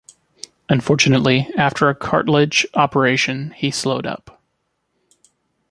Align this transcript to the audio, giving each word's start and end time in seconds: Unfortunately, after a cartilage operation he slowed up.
Unfortunately, 0.67 1.47
after 1.55 1.87
a 1.87 1.93
cartilage 1.93 2.65
operation 2.73 3.51
he 3.51 3.69
slowed 3.69 4.07
up. 4.07 4.41